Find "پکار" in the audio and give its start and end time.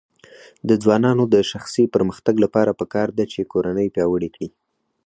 2.79-3.07